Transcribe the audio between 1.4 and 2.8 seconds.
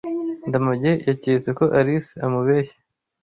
ko Alice amubeshya.